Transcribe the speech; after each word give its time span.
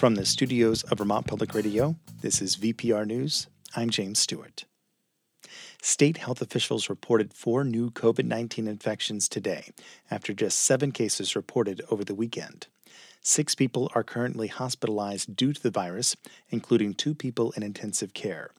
From 0.00 0.14
the 0.14 0.24
studios 0.24 0.82
of 0.84 0.96
Vermont 0.96 1.26
Public 1.26 1.52
Radio, 1.52 1.94
this 2.22 2.40
is 2.40 2.56
VPR 2.56 3.06
News. 3.06 3.48
I'm 3.76 3.90
James 3.90 4.18
Stewart. 4.18 4.64
State 5.82 6.16
health 6.16 6.40
officials 6.40 6.88
reported 6.88 7.34
four 7.34 7.64
new 7.64 7.90
COVID 7.90 8.24
19 8.24 8.66
infections 8.66 9.28
today, 9.28 9.72
after 10.10 10.32
just 10.32 10.60
seven 10.60 10.90
cases 10.90 11.36
reported 11.36 11.82
over 11.90 12.02
the 12.02 12.14
weekend. 12.14 12.66
Six 13.20 13.54
people 13.54 13.90
are 13.94 14.02
currently 14.02 14.48
hospitalized 14.48 15.36
due 15.36 15.52
to 15.52 15.62
the 15.62 15.70
virus, 15.70 16.16
including 16.48 16.94
two 16.94 17.14
people 17.14 17.52
in 17.52 17.62
intensive 17.62 18.14
care. 18.14 18.52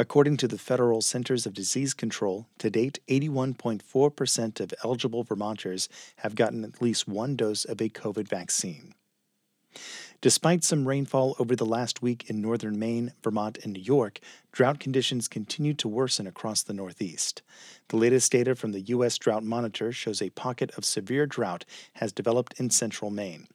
According 0.00 0.36
to 0.38 0.48
the 0.48 0.58
Federal 0.58 1.00
Centers 1.00 1.46
of 1.46 1.54
Disease 1.54 1.94
Control, 1.94 2.48
to 2.58 2.70
date, 2.70 2.98
81.4% 3.06 4.58
of 4.58 4.74
eligible 4.82 5.22
Vermonters 5.22 5.88
have 6.16 6.34
gotten 6.34 6.64
at 6.64 6.82
least 6.82 7.06
one 7.06 7.36
dose 7.36 7.64
of 7.64 7.80
a 7.80 7.88
COVID 7.88 8.26
vaccine. 8.26 8.96
Despite 10.22 10.62
some 10.62 10.86
rainfall 10.86 11.34
over 11.40 11.56
the 11.56 11.66
last 11.66 12.00
week 12.00 12.30
in 12.30 12.40
northern 12.40 12.78
Maine, 12.78 13.12
Vermont, 13.24 13.58
and 13.64 13.72
New 13.72 13.82
York, 13.82 14.20
drought 14.52 14.78
conditions 14.78 15.26
continue 15.26 15.74
to 15.74 15.88
worsen 15.88 16.28
across 16.28 16.62
the 16.62 16.72
Northeast. 16.72 17.42
The 17.88 17.96
latest 17.96 18.30
data 18.30 18.54
from 18.54 18.70
the 18.70 18.82
U.S. 18.82 19.18
Drought 19.18 19.42
Monitor 19.42 19.90
shows 19.90 20.22
a 20.22 20.30
pocket 20.30 20.70
of 20.76 20.84
severe 20.84 21.26
drought 21.26 21.64
has 21.94 22.12
developed 22.12 22.54
in 22.60 22.70
central 22.70 23.10
Maine. 23.10 23.48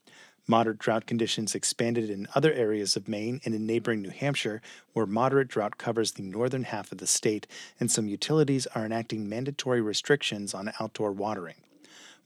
Moderate 0.46 0.80
drought 0.80 1.06
conditions 1.06 1.56
expanded 1.56 2.10
in 2.10 2.28
other 2.36 2.52
areas 2.52 2.98
of 2.98 3.08
Maine 3.08 3.40
and 3.46 3.56
in 3.56 3.66
neighboring 3.66 4.02
New 4.02 4.10
Hampshire, 4.10 4.62
where 4.92 5.06
moderate 5.06 5.48
drought 5.48 5.78
covers 5.78 6.12
the 6.12 6.22
northern 6.22 6.64
half 6.64 6.92
of 6.92 6.98
the 6.98 7.08
state, 7.08 7.48
and 7.80 7.90
some 7.90 8.10
utilities 8.10 8.68
are 8.76 8.86
enacting 8.86 9.30
mandatory 9.30 9.80
restrictions 9.80 10.54
on 10.54 10.74
outdoor 10.82 11.14
watering. 11.14 11.56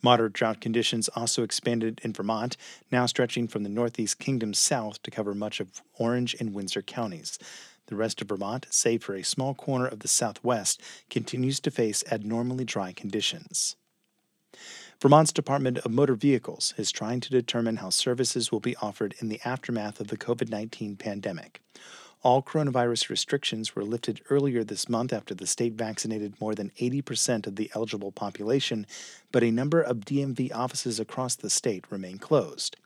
Moderate 0.02 0.34
drought 0.34 0.62
conditions 0.62 1.10
also 1.10 1.44
expanded 1.44 2.02
in 2.04 2.14
Vermont, 2.14 2.58
now 2.92 3.06
stretching 3.06 3.48
from 3.48 3.64
the 3.64 3.70
Northeast 3.70 4.20
Kingdom 4.20 4.54
south 4.54 5.02
to 5.04 5.12
cover 5.12 5.36
much 5.36 5.60
of 5.60 5.82
Orange 5.98 6.36
and 6.40 6.54
Windsor 6.54 6.82
counties. 6.82 7.38
The 7.88 7.96
rest 7.96 8.22
of 8.22 8.30
Vermont, 8.30 8.68
save 8.70 9.04
for 9.04 9.16
a 9.16 9.24
small 9.24 9.54
corner 9.54 9.86
of 9.86 10.00
the 10.00 10.08
southwest, 10.08 10.82
continues 11.10 11.60
to 11.60 11.72
face 11.72 12.04
abnormally 12.12 12.64
dry 12.66 12.94
conditions. 12.94 13.76
Vermont's 15.02 15.34
Department 15.34 15.80
of 15.80 15.92
Motor 15.92 16.16
Vehicles 16.16 16.74
is 16.78 16.92
trying 16.92 17.20
to 17.22 17.30
determine 17.30 17.78
how 17.78 17.90
services 17.90 18.52
will 18.52 18.60
be 18.60 18.76
offered 18.78 19.16
in 19.20 19.30
the 19.30 19.42
aftermath 19.44 20.00
of 20.00 20.08
the 20.08 20.18
COVID 20.18 20.50
19 20.50 20.96
pandemic. 20.96 21.62
All 22.24 22.44
coronavirus 22.44 23.10
restrictions 23.10 23.76
were 23.76 23.84
lifted 23.84 24.22
earlier 24.30 24.64
this 24.64 24.88
month 24.88 25.12
after 25.12 25.34
the 25.34 25.48
state 25.48 25.74
vaccinated 25.74 26.40
more 26.40 26.54
than 26.54 26.72
80% 26.80 27.48
of 27.48 27.56
the 27.56 27.72
eligible 27.74 28.12
population, 28.12 28.86
but 29.32 29.44
a 29.44 29.50
number 29.50 29.82
of 29.82 30.02
DMV 30.02 30.54
offices 30.54 31.00
across 31.00 31.36
the 31.36 31.50
state 31.50 31.86
remain 31.90 32.20
closed. 32.20 32.78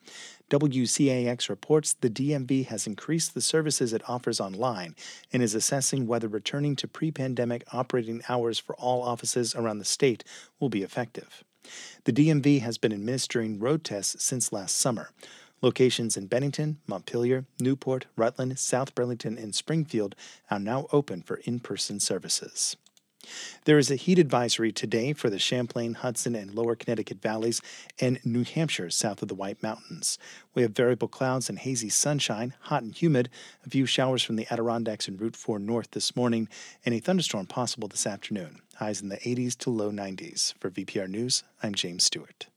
WCAX 0.49 1.49
reports 1.49 1.93
the 1.93 2.09
DMV 2.09 2.67
has 2.67 2.87
increased 2.87 3.33
the 3.33 3.41
services 3.41 3.91
it 3.91 4.07
offers 4.07 4.39
online 4.39 4.95
and 5.33 5.43
is 5.43 5.53
assessing 5.53 6.07
whether 6.07 6.29
returning 6.29 6.77
to 6.77 6.87
pre 6.87 7.11
pandemic 7.11 7.65
operating 7.73 8.21
hours 8.29 8.57
for 8.57 8.75
all 8.77 9.03
offices 9.03 9.53
around 9.53 9.79
the 9.79 9.85
state 9.85 10.23
will 10.61 10.69
be 10.69 10.83
effective. 10.83 11.43
The 12.05 12.13
DMV 12.13 12.61
has 12.61 12.77
been 12.77 12.93
administering 12.93 13.59
road 13.59 13.83
tests 13.83 14.23
since 14.23 14.53
last 14.53 14.77
summer. 14.77 15.09
Locations 15.61 16.17
in 16.17 16.27
Bennington, 16.27 16.79
Montpelier, 16.87 17.45
Newport, 17.59 18.05
Rutland, 18.15 18.59
South 18.59 18.93
Burlington, 18.93 19.37
and 19.37 19.55
Springfield 19.55 20.15
are 20.51 20.59
now 20.59 20.87
open 20.91 21.21
for 21.21 21.37
in 21.45 21.59
person 21.59 21.99
services. 21.99 22.75
There 23.65 23.77
is 23.77 23.89
a 23.89 23.95
heat 23.95 24.19
advisory 24.19 24.71
today 24.71 25.13
for 25.13 25.29
the 25.29 25.39
Champlain, 25.39 25.95
Hudson, 25.95 26.35
and 26.35 26.53
Lower 26.53 26.75
Connecticut 26.75 27.21
valleys 27.21 27.61
and 27.99 28.23
New 28.23 28.43
Hampshire 28.43 28.89
south 28.89 29.21
of 29.21 29.27
the 29.27 29.35
White 29.35 29.63
Mountains. 29.63 30.17
We 30.53 30.61
have 30.61 30.75
variable 30.75 31.07
clouds 31.07 31.49
and 31.49 31.59
hazy 31.59 31.89
sunshine, 31.89 32.53
hot 32.61 32.83
and 32.83 32.95
humid, 32.95 33.29
a 33.65 33.69
few 33.69 33.85
showers 33.85 34.23
from 34.23 34.35
the 34.35 34.47
Adirondacks 34.51 35.07
and 35.07 35.19
Route 35.19 35.35
4 35.35 35.59
north 35.59 35.91
this 35.91 36.15
morning, 36.15 36.47
and 36.85 36.93
a 36.93 36.99
thunderstorm 36.99 37.47
possible 37.47 37.87
this 37.87 38.05
afternoon. 38.05 38.61
Highs 38.75 39.01
in 39.01 39.09
the 39.09 39.17
80s 39.17 39.57
to 39.59 39.69
low 39.69 39.91
90s. 39.91 40.53
For 40.59 40.69
VPR 40.69 41.07
News, 41.07 41.43
I'm 41.63 41.73
James 41.73 42.03
Stewart. 42.03 42.47